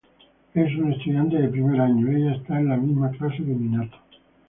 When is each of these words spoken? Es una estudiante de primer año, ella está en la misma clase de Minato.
Es 0.55 0.75
una 0.79 0.93
estudiante 0.95 1.39
de 1.39 1.47
primer 1.47 1.79
año, 1.79 2.09
ella 2.09 2.33
está 2.33 2.59
en 2.59 2.69
la 2.69 2.75
misma 2.75 3.11
clase 3.11 3.43
de 3.43 3.53
Minato. 3.53 3.97